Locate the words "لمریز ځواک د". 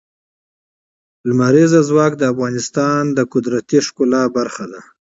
1.27-2.23